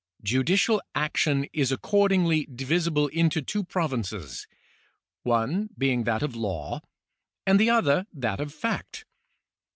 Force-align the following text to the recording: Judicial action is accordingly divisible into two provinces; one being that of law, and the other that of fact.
Judicial 0.23 0.81
action 0.95 1.45
is 1.53 1.71
accordingly 1.71 2.47
divisible 2.47 3.07
into 3.09 3.39
two 3.39 3.63
provinces; 3.63 4.47
one 5.21 5.69
being 5.77 6.05
that 6.05 6.23
of 6.23 6.35
law, 6.35 6.81
and 7.45 7.59
the 7.59 7.69
other 7.69 8.07
that 8.11 8.39
of 8.41 8.51
fact. 8.51 9.05